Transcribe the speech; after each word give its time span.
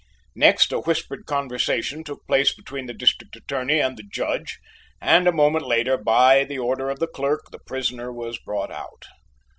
Next 0.33 0.71
a 0.73 0.79
whispered 0.79 1.27
conversation 1.27 2.03
took 2.03 2.25
place 2.25 2.55
between 2.55 2.87
the 2.87 2.93
District 2.95 3.35
Attorney 3.35 3.79
and 3.79 3.97
the 3.97 4.01
Judge, 4.03 4.57
and 4.99 5.27
a 5.27 5.31
moment 5.31 5.67
later, 5.67 5.95
by 5.95 6.43
the 6.43 6.57
order 6.57 6.89
of 6.89 6.97
the 6.97 7.05
clerk, 7.05 7.51
the 7.51 7.59
prisoner 7.59 8.11
was 8.11 8.39
brought 8.39 8.71
out. 8.71 9.05